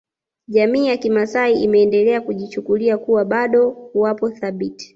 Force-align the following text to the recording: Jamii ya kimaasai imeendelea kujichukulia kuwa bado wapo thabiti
Jamii 0.47 0.85
ya 0.87 0.97
kimaasai 0.97 1.63
imeendelea 1.63 2.21
kujichukulia 2.21 2.97
kuwa 2.97 3.25
bado 3.25 3.89
wapo 3.93 4.29
thabiti 4.29 4.89